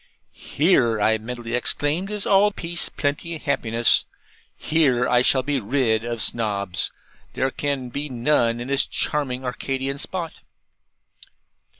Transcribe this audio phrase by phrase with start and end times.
[0.31, 4.05] 'Here,' I mentally exclaimed, 'is all peace, plenty, happiness.
[4.57, 6.91] Here, I shall be rid of Snobs.
[7.33, 10.41] There can be none in this charming Arcadian spot.'